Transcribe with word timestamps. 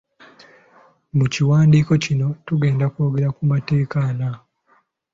Mu 1.17 1.25
kiwandiiko 1.33 1.91
kino 2.03 2.27
tugenda 2.45 2.85
kwogera 2.93 3.29
ku 3.35 3.41
mateeka 3.51 3.97
ana 4.09 4.29